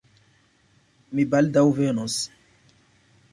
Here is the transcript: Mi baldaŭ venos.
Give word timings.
Mi 1.19 1.25
baldaŭ 1.35 1.63
venos. 1.81 2.17